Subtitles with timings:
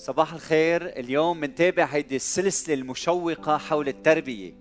[0.00, 0.86] صباح الخير.
[0.86, 4.52] اليوم منتابع هيدي السلسلة المشوقة حول التربية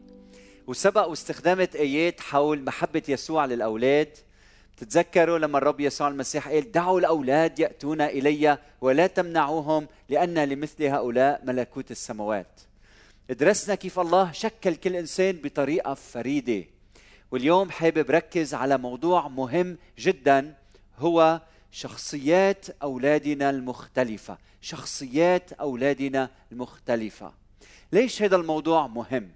[0.67, 4.17] وسبق واستخدمت آيات حول محبة يسوع للأولاد.
[4.77, 11.41] تتذكروا لما الرب يسوع المسيح قال دعوا الأولاد يأتون إلي ولا تمنعوهم لأن لمثل هؤلاء
[11.45, 12.61] ملكوت السماوات.
[13.29, 16.65] درسنا كيف الله شكل كل إنسان بطريقة فريدة.
[17.31, 20.55] واليوم حابب ركز على موضوع مهم جدا
[20.97, 21.41] هو
[21.71, 24.37] شخصيات أولادنا المختلفة.
[24.61, 27.33] شخصيات أولادنا المختلفة.
[27.91, 29.29] ليش هذا الموضوع مهم؟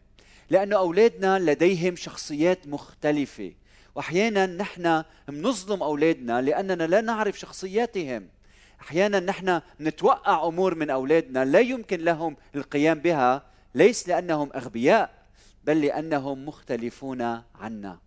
[0.50, 3.52] لأنه أولادنا لديهم شخصيات مختلفة.
[3.96, 8.28] وأحيانا نحن بنظلم أولادنا لأننا لا نعرف شخصياتهم.
[8.82, 15.24] أحيانا نحن نتوقع أمور من أولادنا لا يمكن لهم القيام بها ليس لأنهم أغبياء
[15.64, 17.22] بل لأنهم مختلفون
[17.56, 18.00] عنا.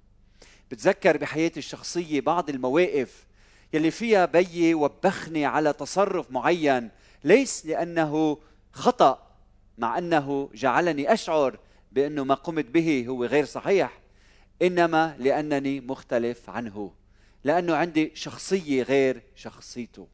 [0.71, 3.27] بتذكر بحياتي الشخصية بعض المواقف
[3.73, 6.91] يلي فيها بيي وبخني على تصرف معين
[7.25, 8.39] ليس لأنه
[8.73, 9.27] خطأ
[9.79, 11.59] مع أنه جعلني أشعر
[11.93, 14.01] بأنه ما قمت به هو غير صحيح
[14.63, 16.93] إنما لأنني مختلف عنه
[17.45, 20.07] لأنه عندي شخصية غير شخصيته.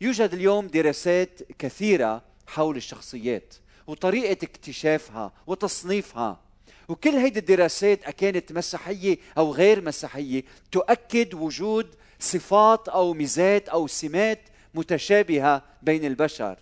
[0.00, 3.54] يوجد اليوم دراسات كثيرة حول الشخصيات
[3.86, 6.40] وطريقة اكتشافها وتصنيفها
[6.88, 10.42] وكل هيدي الدراسات كانت مسيحية أو غير مسيحية
[10.72, 14.40] تؤكد وجود صفات أو ميزات أو سمات
[14.74, 16.58] متشابهة بين البشر.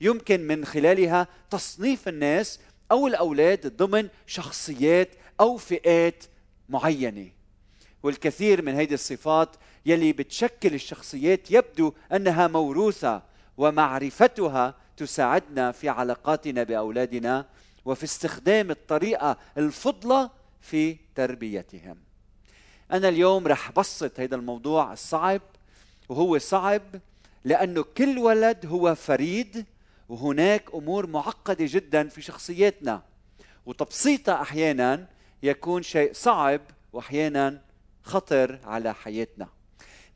[0.00, 2.60] يمكن من خلالها تصنيف الناس
[2.92, 5.08] أو الأولاد ضمن شخصيات
[5.40, 6.24] أو فئات
[6.68, 7.30] معينة.
[8.02, 13.22] والكثير من هذه الصفات يلي بتشكل الشخصيات يبدو أنها موروثة
[13.56, 17.46] ومعرفتها تساعدنا في علاقاتنا بأولادنا
[17.84, 21.96] وفي استخدام الطريقة الفضلة في تربيتهم.
[22.92, 25.40] أنا اليوم رح بسط هذا الموضوع الصعب
[26.08, 26.82] وهو صعب
[27.44, 29.64] لأنه كل ولد هو فريد
[30.08, 33.02] وهناك أمور معقدة جدا في شخصياتنا.
[33.66, 35.06] وتبسيطها أحيانا
[35.42, 36.60] يكون شيء صعب
[36.92, 37.60] وأحيانا
[38.02, 39.48] خطر على حياتنا.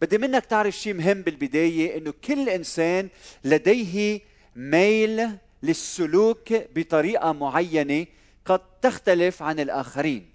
[0.03, 3.09] بدي منك تعرف شيء مهم بالبداية أنه كل إنسان
[3.45, 4.21] لديه
[4.57, 5.31] ميل
[5.63, 8.07] للسلوك بطريقة معينة
[8.45, 10.31] قد تختلف عن الآخرين.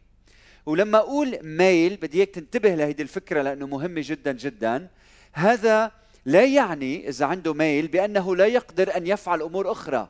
[0.65, 4.87] ولما أقول ميل بدي إياك تنتبه لهيدي الفكرة لأنه مهمة جدا جدا.
[5.33, 5.91] هذا
[6.25, 10.09] لا يعني إذا عنده ميل بأنه لا يقدر أن يفعل أمور أخرى.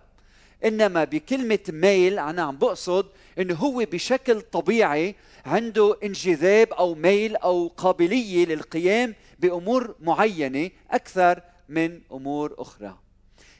[0.65, 3.05] إنما بكلمة ميل أنا عم بقصد
[3.39, 5.15] انه هو بشكل طبيعي
[5.45, 12.97] عنده انجذاب أو ميل أو قابلية للقيام بأمور معينة أكثر من أمور أخرى.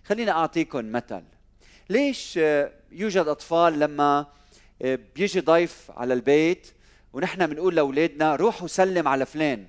[0.04, 1.22] خلينا اعطيكم مثل.
[1.90, 2.40] ليش
[2.92, 4.26] يوجد أطفال لما
[5.16, 6.68] بيجي ضيف على البيت
[7.14, 9.66] ونحن بنقول لأولادنا روحوا سلم على فلان.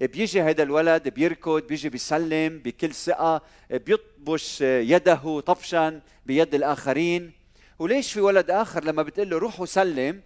[0.00, 7.32] بيجي هذا الولد بيركض بيجي بيسلم بكل ثقة بيطبش يده طبشا بيد الآخرين.
[7.78, 10.20] وليش في ولد آخر لما بتقول له روح وسلم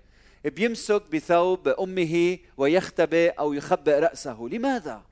[0.44, 5.02] بيمسك بثوب أمه ويختبئ أو يخبئ رأسه؟ لماذا؟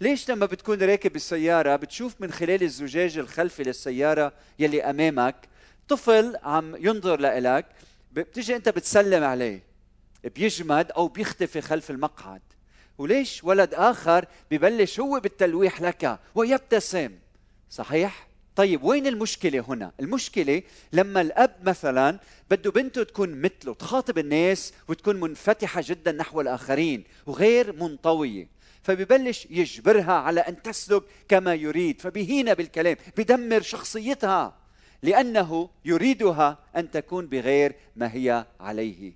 [0.00, 5.36] ليش لما بتكون راكب السيارة بتشوف من خلال الزجاج الخلفي للسيارة يلي أمامك
[5.88, 7.66] طفل عم ينظر لإلك
[8.12, 9.62] بتيجي أنت بتسلم عليه
[10.24, 12.40] بيجمد أو بيختفي خلف المقعد.
[12.98, 17.10] وليش ولد آخر ببلش هو بالتلويح لك ويبتسم؟
[17.70, 20.62] صحيح؟ طيب وين المشكلة هنا؟ المشكلة
[20.92, 22.18] لما الأب مثلا
[22.50, 28.59] بده بنته تكون مثله تخاطب الناس وتكون منفتحة جدا نحو الآخرين وغير منطوية.
[28.82, 34.60] فببلش يجبرها على أن تسلك كما يريد فبهينا بالكلام بدمر شخصيتها
[35.02, 39.12] لأنه يريدها أن تكون بغير ما هي عليه.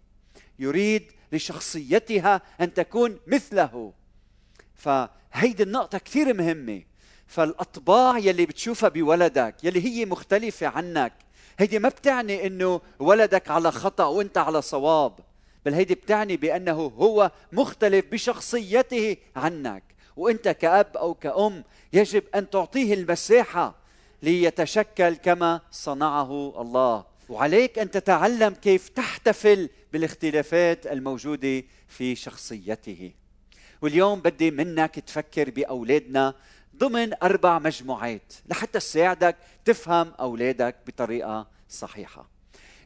[0.58, 3.92] يريد لشخصيتها أن تكون مثله.
[4.74, 6.82] فهيدي النقطة كثير مهمة.
[7.26, 11.12] فالأطباع يلي بتشوفها بولدك يلي هي مختلفة عنك
[11.58, 15.20] هيدي ما بتعني إنه ولدك على خطأ وإنت على صواب.
[15.64, 19.82] بل هيدي بتعني بأنه هو مختلف بشخصيته عنك.
[20.16, 23.74] وأنت كأب أو كأم يجب أن تعطيه المساحه
[24.22, 27.04] ليتشكل كما صنعه الله.
[27.28, 33.12] وعليك أن تتعلم كيف تحتفل بالاختلافات الموجودة في شخصيته.
[33.82, 36.34] واليوم بدي منك تفكر بأولادنا
[36.76, 42.33] ضمن أربع مجموعات لحتى تساعدك تفهم أولادك بطريقة صحيحة.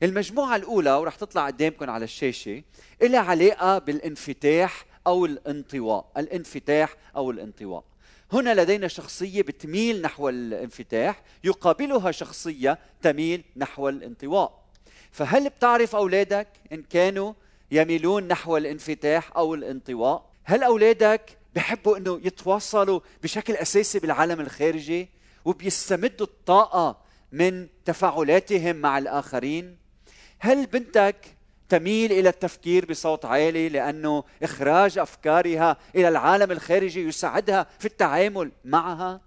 [0.03, 2.62] المجموعة الأولى ورح تطلع قدامكم على الشاشة
[3.03, 7.85] لها علاقة بالانفتاح أو الانطواء الانفتاح أو الانطواء.
[8.33, 14.65] هنا لدينا شخصية بتميل نحو الانفتاح يقابلها شخصية تميل نحو الانطواء.
[15.11, 17.33] فهل بتعرف أولادك إن كانوا
[17.71, 25.09] يميلون نحو الانفتاح أو الانطواء؟ هل أولادك بحبوا أنه يتواصلوا بشكل أساسي بالعالم الخارجي
[25.45, 26.97] وبيستمدوا الطاقة
[27.33, 29.77] من تفاعلاتهم مع الآخرين؟
[30.40, 31.17] هل بنتك
[31.69, 39.20] تميل إلى التفكير بصوت عالي لأنه إخراج أفكارها إلى العالم الخارجي يساعدها في التعامل معها؟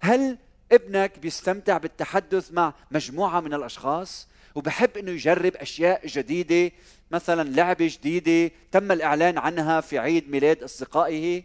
[0.00, 0.38] هل
[0.72, 6.74] ابنك بيستمتع بالتحدث مع مجموعة من الأشخاص وبحب إنه يجرب أشياء جديدة؟
[7.10, 11.42] مثلا لعبة جديدة تم الإعلان عنها في عيد ميلاد أصدقائه؟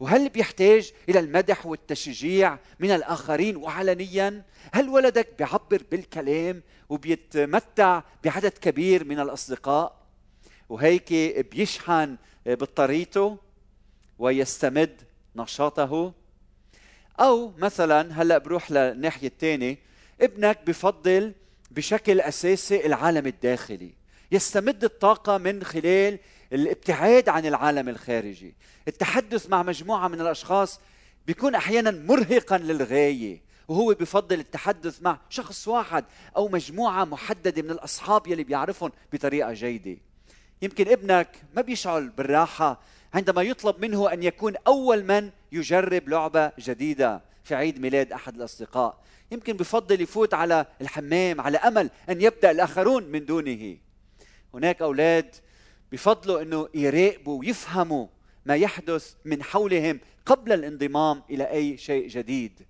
[0.00, 9.04] وهل بيحتاج إلى المدح والتشجيع من الآخرين وعلنيا؟ هل ولدك بيعبر بالكلام وبيتمتع بعدد كبير
[9.04, 9.98] من الأصدقاء
[10.68, 11.12] وهيك
[11.50, 13.38] بيشحن بطاريته
[14.18, 15.02] ويستمد
[15.36, 16.12] نشاطه.
[17.20, 19.78] أو مثلا هلأ بروح للناحية الثانية
[20.20, 21.32] ابنك بفضل
[21.70, 23.90] بشكل أساسي العالم الداخلي
[24.32, 26.18] يستمد الطاقة من خلال
[26.52, 28.54] الابتعاد عن العالم الخارجي.
[28.88, 30.80] التحدث مع مجموعة من الأشخاص
[31.26, 33.47] بيكون أحيانا مرهقا للغاية.
[33.68, 36.04] وهو بفضل التحدث مع شخص واحد
[36.36, 39.96] أو مجموعة محددة من الأصحاب يلي بيعرفهم بطريقة جيدة.
[40.62, 42.80] يمكن ابنك ما بيشعر بالراحة
[43.14, 49.00] عندما يطلب منه أن يكون أول من يجرب لعبة جديدة في عيد ميلاد أحد الأصدقاء.
[49.30, 53.76] يمكن بفضل يفوت على الحمام على أمل أن يبدأ الآخرون من دونه.
[54.54, 55.34] هناك أولاد
[55.92, 58.06] بفضلوا إنه يراقبوا ويفهموا
[58.46, 62.67] ما يحدث من حولهم قبل الانضمام إلى أي شيء جديد.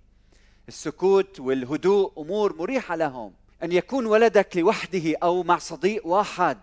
[0.69, 3.33] السكوت والهدوء أمور مريحة لهم.
[3.63, 6.57] أن يكون ولدك لوحده أو مع صديق واحد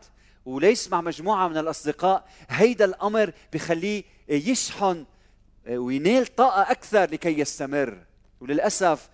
[0.44, 5.04] وليس مع مجموعة من الأصدقاء هيدا الأمر بخليه يشحن
[5.68, 7.98] وينال طاقة أكثر لكي يستمر.
[8.40, 9.08] وللأسف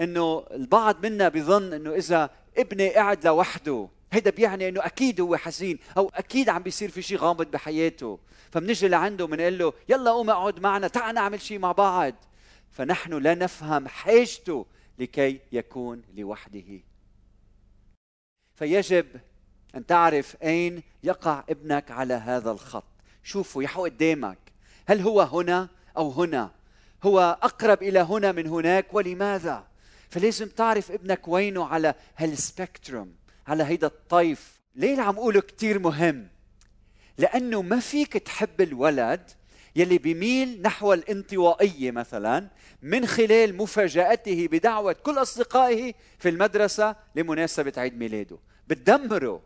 [0.00, 5.78] إنه البعض منا بظن إنه إذا ابني قاعد لوحده هيدا بيعني إنه أكيد هو حزين
[5.96, 8.18] أو أكيد عم بيصير في شيء غامض بحياته.
[8.50, 12.14] فبنجي لعنده بنقول له يلا قوم اقعد معنا تعال نعمل شيء مع بعض.
[12.76, 14.66] فنحن لا نفهم حاجته
[14.98, 16.80] لكي يكون لوحده.
[18.54, 19.06] فيجب
[19.74, 22.84] أن تعرف أين يقع ابنك على هذا الخط.
[23.22, 24.38] شوفوا يحو قدامك.
[24.86, 26.50] هل هو هنا أو هنا؟
[27.02, 29.66] هو أقرب إلى هنا من هناك ولماذا؟
[30.10, 33.14] فلازم تعرف ابنك وينه على هالسبكتروم
[33.46, 34.60] على هيدا الطيف.
[34.74, 36.28] ليه عم أقوله كثير مهم؟
[37.18, 39.30] لأنه ما فيك تحب الولد
[39.76, 42.48] يلي بيميل نحو الانطوائية مثلا
[42.82, 48.38] من خلال مفاجأته بدعوة كل أصدقائه في المدرسة لمناسبة عيد ميلاده.
[48.68, 49.42] بتدمره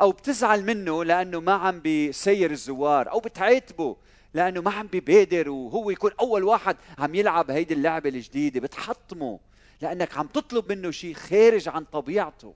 [0.00, 3.96] أو بتزعل منه لأنه ما عم بيسير الزوار أو بتعاتبه
[4.34, 8.60] لأنه ما عم بيبادر وهو يكون أول واحد عم يلعب هيدي اللعبة الجديدة.
[8.60, 9.40] بتحطمه
[9.80, 12.54] لأنك عم تطلب منه شيء خارج عن طبيعته.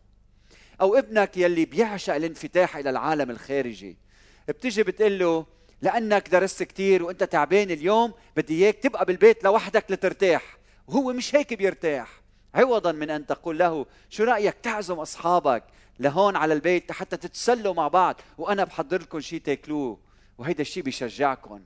[0.81, 3.97] أو ابنك يلي بيعشق الانفتاح إلى العالم الخارجي.
[4.49, 5.47] بتيجي بتقول له
[5.83, 10.57] لأنك درست كثير وأنت تعبان اليوم بدي إياك تبقى بالبيت لوحدك لترتاح.
[10.87, 12.23] وهو مش هيك بيرتاح.
[12.55, 15.65] عوضا من أن تقول له شو رأيك تعزم أصحابك
[15.99, 19.99] لهون على البيت حتى تتسلوا مع بعض؟ وأنا بحضر لكم شيء تاكلوه.
[20.39, 21.61] وهيدا الشيء بيشجعكم.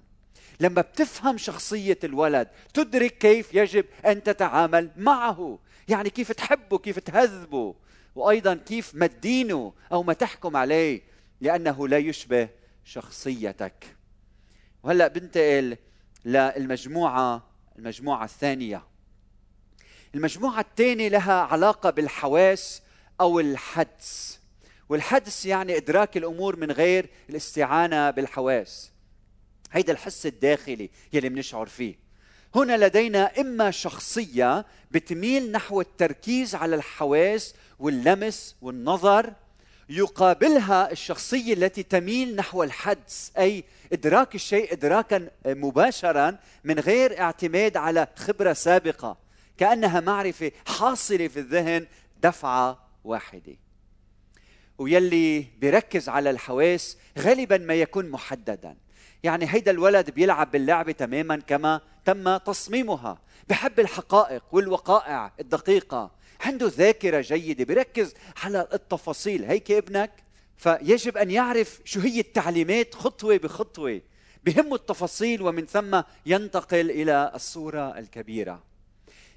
[0.60, 5.58] لما بتفهم شخصية الولد تدرك كيف يجب أن تتعامل معه.
[5.88, 7.74] يعني كيف تحبه كيف تهذبه.
[8.14, 11.02] وأيضا كيف ما تدينه أو ما تحكم عليه
[11.40, 12.48] لأنه لا يشبه
[12.84, 13.95] شخصيتك.
[14.86, 15.76] وهلا بنتقل
[16.24, 17.42] للمجموعة
[17.78, 18.82] المجموعة الثانية.
[20.14, 22.82] المجموعة الثانية لها علاقة بالحواس
[23.20, 24.40] أو الحدس.
[24.88, 28.92] والحدس يعني إدراك الأمور من غير الاستعانة بالحواس.
[29.72, 31.99] هيدا الحس الداخلي يلي بنشعر فيه.
[32.54, 39.32] هنا لدينا إما شخصية بتميل نحو التركيز على الحواس واللمس والنظر
[39.88, 48.07] يقابلها الشخصية التي تميل نحو الحدس أي إدراك الشيء ادراكا مباشرا من غير اعتماد على
[48.16, 49.19] خبرة سابقة.
[49.59, 51.87] كأنها معرفة حاصلة في الذهن
[52.23, 53.57] دفعة واحدة.
[54.78, 58.76] ويلي بيركز على الحواس غالبا ما يكون محددا.
[59.23, 63.19] يعني هيدا الولد بيلعب باللعبة تماما كما تم تصميمها.
[63.49, 66.11] بحب الحقائق والوقائع الدقيقة.
[66.40, 69.45] عنده ذاكرة جيدة بيركز على التفاصيل.
[69.45, 70.11] هيك ابنك؟
[70.57, 74.00] فيجب أن يعرف شو هي التعليمات خطوة بخطوة.
[74.45, 78.62] بهمه التفاصيل ومن ثم ينتقل إلى الصورة الكبيرة.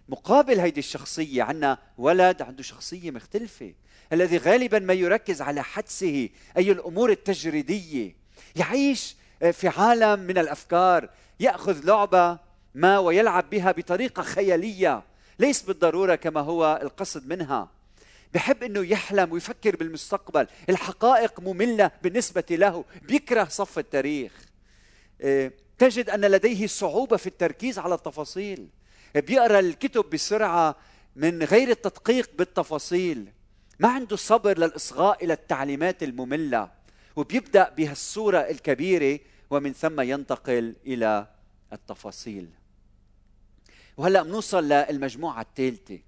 [0.10, 3.74] مقابل هيدي الشخصية عندنا ولد عنده شخصية مختلفة
[4.14, 8.16] الذي غالبا ما يركز على حدسه أي الأمور التجريدية.
[8.56, 9.16] يعيش
[9.52, 12.40] في عالم من الأفكار يأخذ لعبة
[12.76, 15.04] ما ويلعب بها بطريقة خيالية.
[15.40, 17.72] ليس بالضرورة كما هو القصد منها.
[18.34, 20.48] بحب إنه يحلم ويفكر بالمستقبل.
[20.70, 22.86] الحقائق مملة بالنسبة له.
[23.08, 24.32] بيكره صف التاريخ.
[25.22, 28.68] إيه، تجد أن لديه صعوبة في التركيز على التفاصيل.
[29.16, 30.76] بيقرأ الكتب بسرعة
[31.16, 33.32] من غير التدقيق بالتفاصيل.
[33.80, 36.72] ما عنده صبر للإصغاء إلى التعليمات المملة.
[37.16, 39.20] وبيبدأ بهالصورة الكبيرة.
[39.50, 41.28] ومن ثم ينتقل إلى
[41.74, 42.50] التفاصيل.
[44.00, 46.00] وهلا بنوصل للمجموعة الثالثة.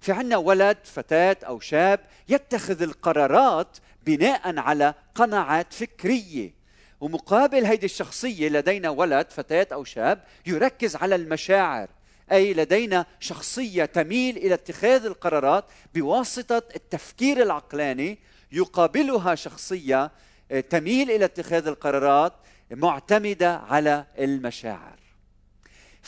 [0.00, 3.76] في عنا ولد فتاة أو شاب يتخذ القرارات
[4.06, 6.54] بناء على قناعات فكرية.
[7.00, 11.88] ومقابل هيدي الشخصية لدينا ولد فتاة أو شاب يركز على المشاعر.
[12.32, 15.64] أي لدينا شخصية تميل إلى اتخاذ القرارات
[15.94, 18.18] بواسطة التفكير العقلاني
[18.52, 20.10] يقابلها شخصية
[20.50, 22.32] آه، تميل إلى اتخاذ القرارات
[22.70, 24.97] معتمدة على المشاعر.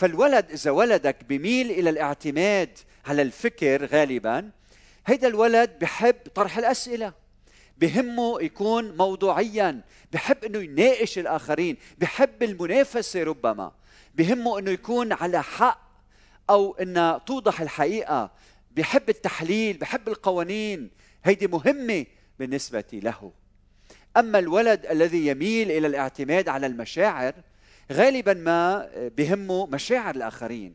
[0.01, 4.51] فالولد إذا ولدك بميل إلى الاعتماد على الفكر غالبا
[5.07, 7.13] هيدا الولد بحب طرح الأسئلة
[7.79, 9.81] بهمه يكون موضوعيا
[10.13, 13.73] بحب إنه يناقش الآخرين بحب المنافسة ربما
[14.15, 15.91] بهمه إنه يكون على حق
[16.51, 18.31] أو إن توضح الحقيقة
[18.71, 20.91] بحب التحليل بحب القوانين
[21.25, 22.07] هيدي مهمة
[22.39, 23.33] بالنسبة له.
[24.17, 27.35] أما الولد الذي يميل إلى الاعتماد على المشاعر
[27.93, 30.75] غالبا ما بهمه مشاعر الآخرين.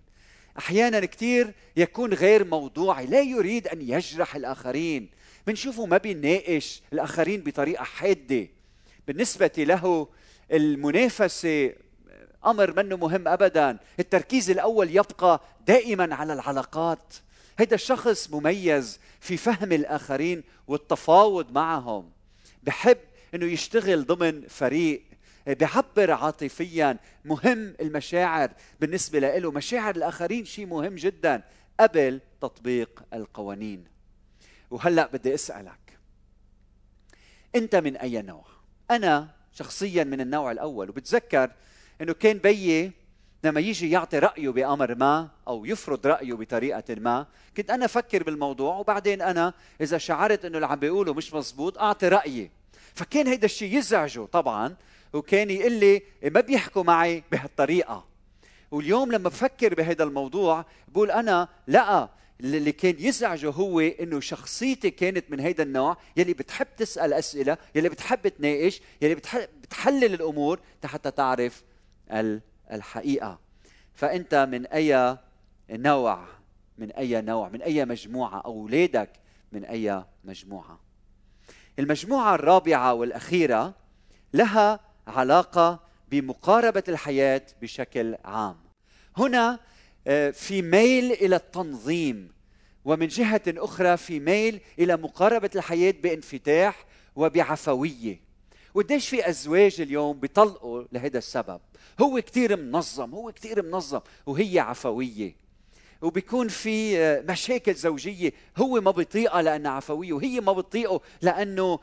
[0.57, 5.09] أحيانا كثير يكون غير موضوعي لا يريد أن يجرح الآخرين.
[5.47, 8.47] بنشوفه ما بيناقش الآخرين بطريقة حادة.
[9.07, 10.07] بالنسبة له
[10.51, 11.73] المنافسة
[12.45, 13.77] أمر منه مهم ابدا.
[13.99, 17.13] التركيز الأول يبقى دائما على العلاقات.
[17.59, 22.09] هيدا الشخص مميز في فهم الآخرين والتفاوض معهم.
[22.63, 22.97] بحب
[23.35, 25.03] إنه يشتغل ضمن فريق
[25.47, 29.51] بيعبر عاطفيا مهم المشاعر بالنسبة له.
[29.51, 31.43] مشاعر الآخرين شيء مهم جدا
[31.79, 33.83] قبل تطبيق القوانين.
[34.71, 35.99] وهلأ بدي أسألك
[37.55, 38.45] أنت من أي نوع؟
[38.91, 40.89] أنا شخصيا من النوع الأول.
[40.89, 41.51] وبتذكر
[42.01, 42.91] أنه كان بيي
[43.43, 47.25] لما يجي يعطي رأيه بأمر ما أو يفرض رأيه بطريقة ما
[47.57, 48.77] كنت أنا أفكر بالموضوع.
[48.77, 52.51] وبعدين أنا إذا شعرت أنه اللي عم بيقوله مش مزبوط أعطي رأيي.
[52.95, 54.75] فكان هيدا الشيء يزعجه طبعا
[55.15, 58.05] وكان يقول لي ما بيحكوا معي بهالطريقة.
[58.71, 65.31] واليوم لما بفكر بهذا الموضوع بقول أنا لأ اللي كان يزعجه هو إنه شخصيتي كانت
[65.31, 69.15] من هيدا النوع يلي بتحب تسأل أسئلة يلي بتحب تناقش يلي
[69.61, 71.63] بتحلل الأمور حتى تعرف
[72.71, 73.39] الحقيقة.
[73.93, 75.17] فأنت من أي
[75.69, 76.25] نوع؟
[76.77, 79.09] من أي نوع؟ من أي مجموعة؟ أولادك
[79.51, 80.79] من أي مجموعة؟
[81.79, 83.73] المجموعة الرابعة والأخيرة
[84.33, 85.79] لها علاقة
[86.11, 88.57] بمقاربة الحياة بشكل عام.
[89.17, 89.59] هنا
[90.07, 92.31] آه، في ميل إلى التنظيم
[92.85, 96.85] ومن جهة أخرى في ميل إلى مقاربة الحياة بانفتاح
[97.15, 98.19] وبعفوية.
[98.73, 101.61] وقديش في أزواج اليوم بيطلقوا لهذا السبب.
[102.01, 105.35] هو كثير منظم هو كثير منظم وهي عفوية.
[106.01, 108.33] وبيكون في آه، مشاكل زوجية.
[108.57, 111.79] هو ما بيطيقها لأنها عفوية وهي ما بتطيقه لأنه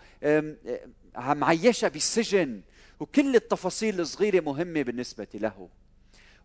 [1.17, 2.61] معيشها بالسجن.
[3.03, 5.69] وكل التفاصيل الصغيرة مهمة بالنسبة له.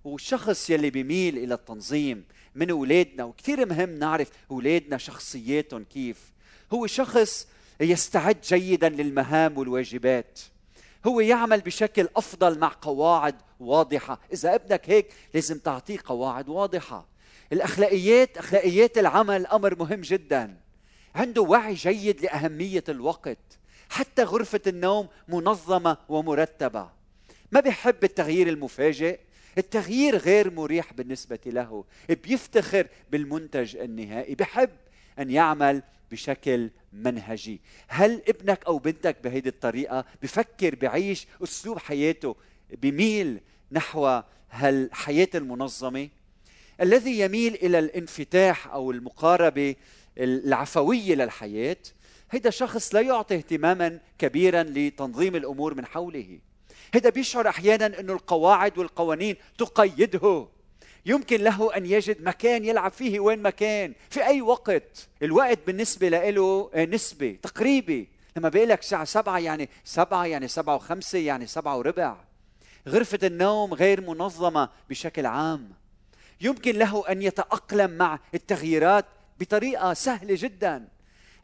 [0.03, 6.33] والشخص يلي بيميل إلى التنظيم من أولادنا وكثير مهم نعرف أولادنا شخصياتهم كيف.
[6.73, 7.47] هو شخص
[7.79, 10.39] يستعد جيدا للمهام والواجبات.
[11.07, 14.19] هو يعمل بشكل أفضل مع قواعد واضحة.
[14.33, 17.07] إذا ابنك هيك لازم تعطيه قواعد واضحة.
[17.53, 20.57] الأخلاقيات أخلاقيات العمل أمر مهم جدا.
[21.15, 23.59] عنده وعي جيد لأهمية الوقت.
[23.89, 26.89] حتى غرفة النوم منظمة ومرتبة.
[27.51, 29.19] ما بيحب التغيير المفاجئ؟
[29.57, 31.85] التغيير غير مريح بالنسبة له.
[32.09, 34.35] بيفتخر بالمنتج النهائي.
[34.35, 34.69] بحب
[35.19, 37.61] أن يعمل بشكل منهجي.
[37.87, 42.35] هل ابنك أو بنتك بهيدي الطريقة بفكر بعيش أسلوب حياته
[42.69, 43.39] بميل
[43.71, 46.09] نحو هالحياة المنظمة؟
[46.81, 49.75] الذي يميل إلى الانفتاح أو المقاربة
[50.17, 51.77] العفوية للحياة؟
[52.31, 56.39] هيدا شخص لا يعطي اهتماما كبيرا لتنظيم الأمور من حوله.
[56.93, 60.47] هيدا بيشعر أحيانا إنه القواعد والقوانين تقيده.
[61.05, 65.07] يمكن له أن يجد مكان يلعب فيه وين ما كان في أي وقت.
[65.23, 68.09] الوقت بالنسبة له نسبة تقريبي.
[68.37, 72.17] لما بيقول لك الساعة سبعة يعني سبعة يعني سبعة وخمسة يعني سبعة وربع.
[72.87, 75.71] غرفة النوم غير منظمة بشكل عام.
[76.41, 79.05] يمكن له أن يتأقلم مع التغييرات
[79.39, 80.87] بطريقة سهلة جدا.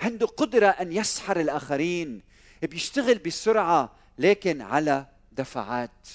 [0.03, 2.21] عنده قدرة أن يسحر الآخرين
[2.61, 6.07] بيشتغل بسرعة لكن على دفعات.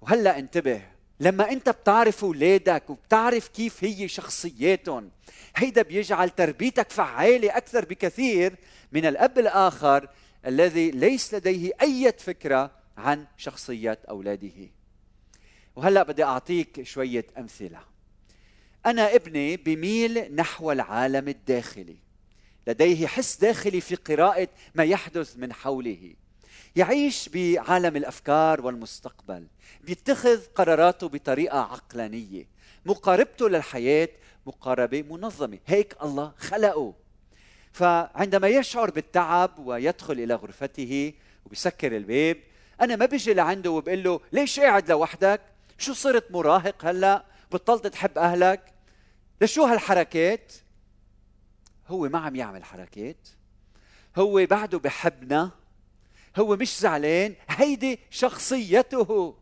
[0.00, 0.82] وهلأ انتبه
[1.20, 5.10] لما أنت بتعرف اولادك وبتعرف كيف هي شخصياتهم
[5.56, 8.54] هيدا بيجعل تربيتك فعالة أكثر بكثير
[8.92, 10.08] من الأب الآخر
[10.46, 14.70] الذي ليس لديه أي فكرة عن شخصيه أولاده.
[15.76, 17.80] وهلأ بدي أعطيك شوية أمثلة.
[18.86, 22.09] أنا ابني بميل نحو العالم الداخلي.
[22.70, 26.14] لديه حس داخلي في قراءة ما يحدث من حوله.
[26.76, 29.46] يعيش بعالم الأفكار والمستقبل
[29.80, 32.46] بيتخذ قراراته بطريقة عقلانية.
[32.86, 34.08] مقاربته للحياة
[34.46, 35.58] مقاربة منظمة.
[35.66, 36.94] هيك الله خلقه.
[37.72, 41.12] فعندما يشعر بالتعب ويدخل إلى غرفته
[41.46, 42.36] وبيسكر الباب
[42.80, 45.40] أنا ما بيجي لعنده وبقول له ليش قاعد لوحدك؟
[45.78, 48.72] شو صرت مراهق هلأ؟ بطلت تحب أهلك؟
[49.40, 50.52] لشو هالحركات؟
[51.90, 53.28] هو ما عم يعمل حركات.
[54.16, 55.50] هو بعده بحبنا.
[56.36, 59.34] هو مش زعلان هيدي شخصيته.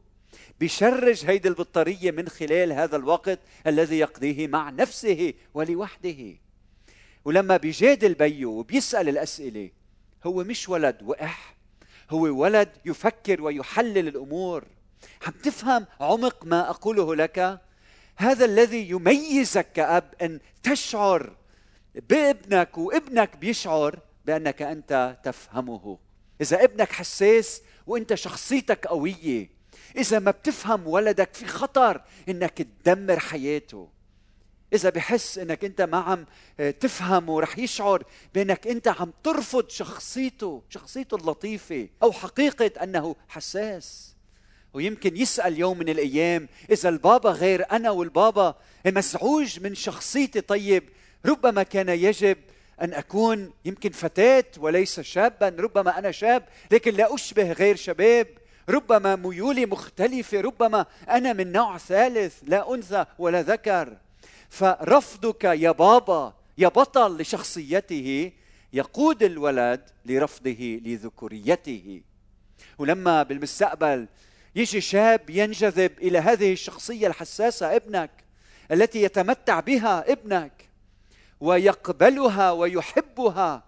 [0.60, 6.36] بيشرج هيدي البطارية من خلال هذا الوقت الذي يقضيه مع نفسه ولوحده.
[7.24, 9.70] ولما بيجادل بيه وبيسأل الأسئلة
[10.24, 11.56] هو مش ولد وقح
[12.10, 14.64] هو ولد يفكر ويحلل الأمور.
[15.26, 17.60] عم تفهم عمق ما أقوله لك؟
[18.16, 21.36] هذا الذي يميزك كأب أن تشعر
[21.94, 25.98] بابنك وابنك بيشعر بأنك أنت تفهمه.
[26.40, 29.50] إذا ابنك حساس وأنت شخصيتك قوية
[29.96, 33.88] إذا ما بتفهم ولدك في خطر إنك تدمر حياته.
[34.72, 36.26] إذا بحس إنك أنت ما عم
[36.80, 38.04] تفهمه رح يشعر
[38.34, 44.14] بأنك أنت عم ترفض شخصيته شخصيته اللطيفة أو حقيقة أنه حساس.
[44.74, 48.54] ويمكن يسأل يوم من الأيام إذا البابا غير أنا والبابا
[48.86, 50.88] مزعوج من شخصيتي طيب
[51.26, 52.36] ربما كان يجب
[52.80, 58.26] أن أكون يمكن فتاة وليس شابا ربما أنا شاب لكن لا أشبه غير شباب.
[58.68, 63.96] ربما ميولي مختلفة ربما أنا من نوع ثالث لا أنثى ولا ذكر.
[64.48, 68.32] فرفضك يا بابا يا بطل لشخصيته
[68.72, 72.02] يقود الولد لرفضه لذكوريته
[72.78, 74.06] ولما بالمستقبل
[74.54, 78.10] يجي شاب ينجذب إلى هذه الشخصية الحساسة ابنك
[78.72, 80.67] التي يتمتع بها ابنك.
[81.40, 83.62] ويقبلها ويحبها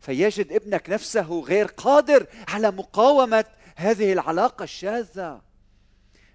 [0.00, 3.44] فيجد ابنك نفسه غير قادر على مقاومة
[3.76, 5.40] هذه العلاقة الشاذة.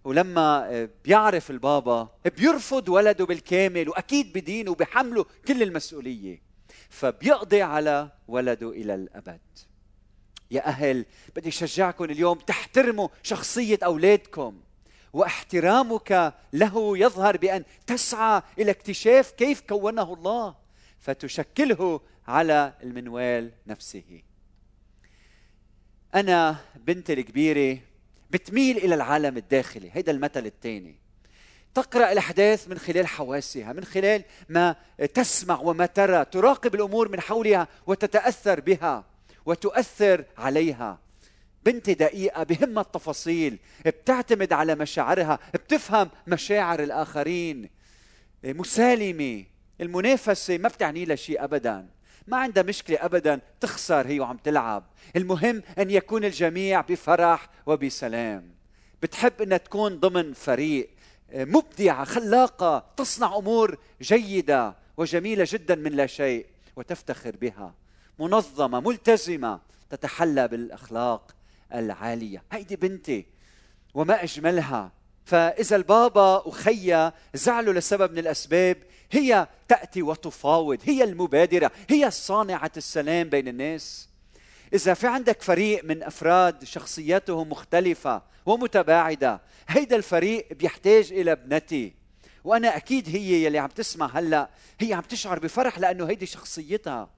[0.04, 6.42] ولما بيعرف البابا بيرفض ولده بالكامل وأكيد بدينه وبحمله كل المسؤولية
[6.90, 9.40] فبيقضي على ولده إلى الأبد.
[10.52, 14.62] يا أهل بدي أشجعكم اليوم تحترموا شخصية أولادكم
[15.14, 20.56] واحترامك له يظهر بأن تسعى إلى اكتشاف كيف كونه الله.
[21.08, 24.22] فتشكله على المنوال نفسه.
[26.16, 27.80] أنا بنتي الكبيرة
[28.32, 30.96] بتميل إلى العالم الداخلي هيدا المثل الثاني.
[31.74, 34.76] تقرأ الأحداث من خلال حواسها من خلال ما
[35.14, 39.06] تسمع وما ترى تراقب الأمور من حولها وتتأثر بها
[39.46, 41.00] وتؤثر عليها.
[41.66, 47.70] بنتي دقيقة بهمها التفاصيل بتعتمد على مشاعرها بتفهم مشاعر الآخرين.
[48.44, 49.57] مسالمة.
[49.82, 51.88] المنافسة ما بتعني لها شيء أبدا.
[52.28, 54.84] ما عندها مشكلة أبدا تخسر هي وعم تلعب.
[55.16, 58.52] المهم أن يكون الجميع بفرح وبسلام.
[59.02, 60.90] بتحب أنها تكون ضمن فريق
[61.34, 67.74] مبدعة خلاقة تصنع أمور جيدة وجميلة جدا من لا شيء وتفتخر بها.
[68.20, 69.60] منظمة ملتزمة
[69.90, 71.36] تتحلى بالأخلاق
[71.74, 72.44] العالية.
[72.52, 73.26] هيدي بنتي
[73.94, 74.92] وما أجملها
[75.28, 78.78] فإذا البابا وخيا زعلوا لسبب من الأسباب
[79.12, 84.10] هي تأتي وتفاوض هي المبادرة هي صانعة السلام بين الناس.
[84.74, 91.94] إذا في عندك فريق من أفراد شخصياتهم مختلفة ومتباعدة هيدا الفريق بيحتاج إلى ابنتي.
[92.44, 97.10] وأنا أكيد هي يلي عم تسمع هلأ هي عم تشعر بفرح لأنه هيدي شخصيتها.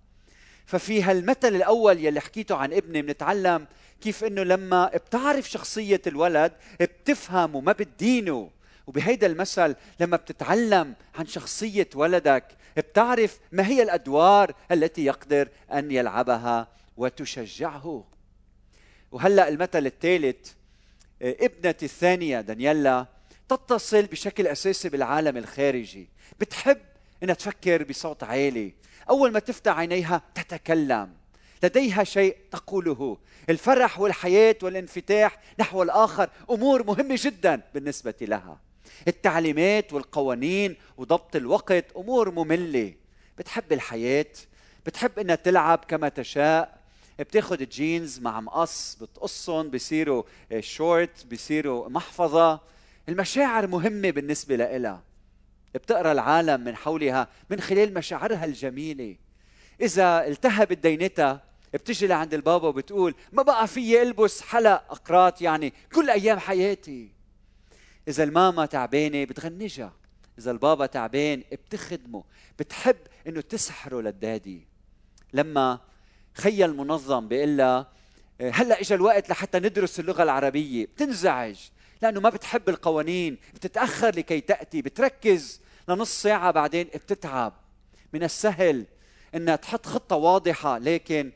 [0.65, 3.67] ففي هالمثل الأول يلي حكيته عن ابني بنتعلم
[4.01, 8.49] كيف إنه لما بتعرف شخصية الولد بتفهم وما بتدينه.
[8.87, 12.45] وبهيدا المثل لما بتتعلم عن شخصية ولدك
[12.77, 18.03] بتعرف ما هي الأدوار التي يقدر أن يلعبها وتشجعه.
[19.11, 20.51] وهلأ المثل الثالث
[21.21, 23.05] ابنتي الثانية دانييلا
[23.49, 26.09] تتصل بشكل أساسي بالعالم الخارجي.
[26.39, 26.77] بتحب
[27.23, 28.73] إنها تفكر بصوت عالي.
[29.09, 31.18] أول ما تفتح عينيها تتكلم.
[31.63, 33.17] لديها شيء تقوله.
[33.49, 38.59] الفرح والحياة والانفتاح نحو الآخر أمور مهمة جدا بالنسبة لها.
[39.07, 42.93] التعليمات والقوانين وضبط الوقت أمور مملة.
[43.37, 44.25] بتحب الحياة
[44.85, 46.79] بتحب إنها تلعب كما تشاء.
[47.19, 50.23] بتاخذ جينز مع مقص بتقصهم بصيروا
[50.59, 52.59] شورت بصيروا محفظة.
[53.09, 55.03] المشاعر مهمة بالنسبة لها
[55.73, 59.15] بتقرأ العالم من حولها من خلال مشاعرها الجميلة.
[59.81, 66.09] إذا التهبت دينتها بتجي لعند البابا وبتقول ما بقى في البس حلق أقراط يعني كل
[66.09, 67.11] أيام حياتي.
[68.07, 69.93] إذا الماما تعبانة بتغنجها
[70.39, 72.23] إذا البابا تعبان بتخدمه
[72.59, 74.67] بتحب إنه تسحره للدادي.
[75.33, 75.79] لما
[76.33, 77.87] خي المنظم بيقول لها
[78.41, 80.85] هلأ اجى الوقت لحتى ندرس اللغة العربية.
[80.85, 81.57] بتنزعج
[82.01, 87.53] لأنه ما بتحب القوانين بتتأخر لكي تأتي بتركز لنص ساعة بعدين بتتعب.
[88.13, 88.85] من السهل
[89.35, 91.31] إنها تحط خطة واضحة لكن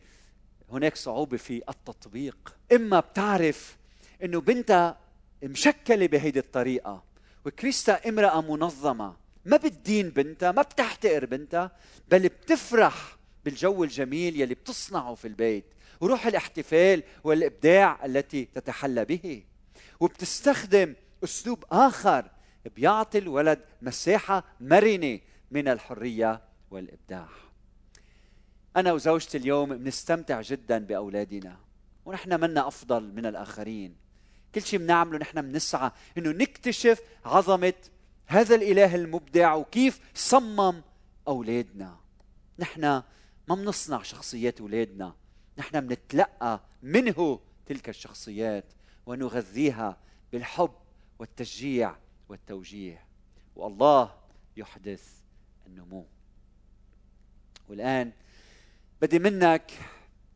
[0.74, 2.56] هناك صعوبة في التطبيق.
[2.72, 3.78] إما بتعرف
[4.24, 4.98] إنه بنتها
[5.44, 7.04] مشكلة بهيدي الطريقة
[7.46, 11.72] وكريستا امرأة منظمة ما بتدين بنتها ما بتحتقر بنتها
[12.12, 15.66] بل بتفرح بالجو الجميل يلي بتصنعه في البيت
[16.02, 19.44] وروح الاحتفال والإبداع التي تتحلى به.
[20.00, 22.26] وبتستخدم أسلوب آخر
[22.76, 25.20] بيعطي الولد مساحة مرنة
[25.52, 27.28] من الحرية والإبداع.
[28.78, 31.58] أنا وزوجتي اليوم بنستمتع جدا بأولادنا
[32.06, 33.96] ونحن منا أفضل من الآخرين.
[34.56, 37.74] كل شيء بنعمله نحن بنسعى إنه نكتشف عظمة
[38.28, 40.82] هذا الإله المبدع وكيف صمم
[41.28, 41.98] أولادنا.
[42.60, 42.82] نحن
[43.48, 45.16] ما بنصنع شخصيات أولادنا
[45.58, 48.66] نحن بنتلقى منه تلك الشخصيات
[49.06, 49.98] ونغذيها
[50.32, 50.74] بالحب
[51.20, 51.96] والتشجيع
[52.30, 53.06] والتوجيه.
[53.56, 54.16] والله
[54.58, 55.08] يحدث
[55.68, 56.06] النمو.
[57.70, 58.12] والآن
[59.04, 59.72] بدي منك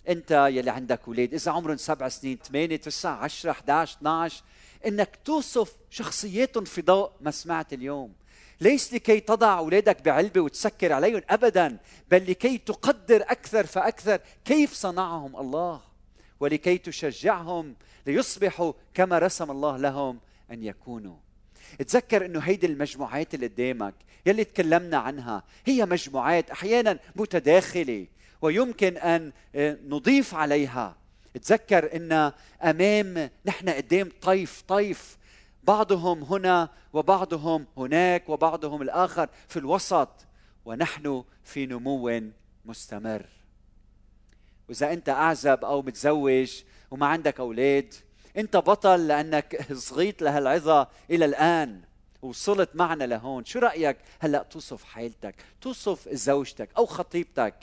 [0.09, 4.43] انت يلي عندك أولاد إذا عمرهم سبع سنين ثمانية تسعة عشرة 11 12
[4.85, 8.13] إنك توصف شخصياتهم في ضوء ما سمعت اليوم.
[8.61, 11.77] ليس لكي تضع أولادك بعلبة وتسكر عليهم ابدا
[12.11, 15.81] بل لكي تقدر أكثر فأكثر كيف صنعهم الله
[16.39, 17.75] ولكي تشجعهم
[18.07, 20.19] ليصبحوا كما رسم الله لهم
[20.51, 21.15] أن يكونوا.
[21.79, 28.07] تذكر إنه هيدي المجموعات اللي قدامك يلي تكلمنا عنها هي مجموعات أحيانا متداخلة.
[28.41, 30.95] ويمكن أن آه، نضيف عليها.
[31.41, 32.31] تذكر إن
[32.63, 35.17] أمام نحن قدام طيف طيف.
[35.63, 40.09] بعضهم هنا وبعضهم هناك وبعضهم الآخر في الوسط.
[40.65, 42.21] ونحن في نمو
[42.65, 43.25] مستمر.
[44.69, 47.93] وإذا أنت أعزب أو متزوج وما عندك أولاد
[48.37, 51.81] أنت بطل لأنك صغيت لهالعظة إلى الآن.
[52.21, 53.45] وصلت معنا لهون.
[53.45, 57.53] شو رأيك هلأ توصف حالتك توصف زوجتك أو خطيبتك.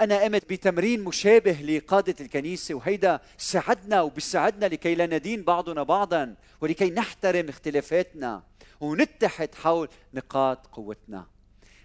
[0.00, 6.90] أنا قمت بتمرين مشابه لقادة الكنيسة وهيدا ساعدنا وبيساعدنا لكي لا ندين بعضنا بعضا ولكي
[6.90, 8.42] نحترم اختلافاتنا
[8.80, 11.26] ونتحد حول نقاط قوتنا.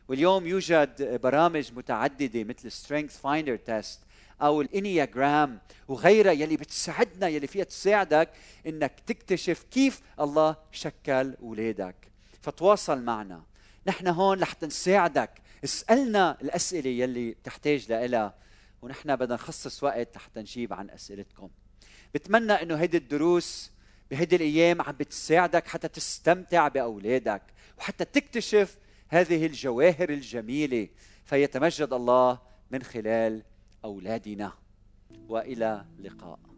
[0.08, 4.00] واليوم يوجد برامج متعددة مثل StrengthFinder test
[4.41, 8.30] أو ال Enneagram وغيرها يلي بتساعدنا يلي فيها تساعدك
[8.67, 11.95] إنك تكتشف كيف الله شكل اولادك
[12.41, 13.41] فتواصل معنا.
[13.88, 15.30] نحن هون لحتى نساعدك
[15.63, 18.34] اسألنا الأسئلة يلي بتحتاج لها
[18.82, 21.49] ونحن بدنا نخصص وقت حتى نجيب عن أسئلتكم.
[22.13, 23.71] بتمنى إنه هيدي الدروس
[24.12, 27.41] بهيدي الأيام عم بتساعدك حتى تستمتع بأولادك
[27.78, 28.78] وحتى تكتشف
[29.10, 30.89] هذه الجواهر الجميلة
[31.26, 32.39] فيتمجد الله
[32.71, 33.43] من خلال
[33.86, 34.54] أولادنا.
[35.30, 36.53] وإلى اللقاء.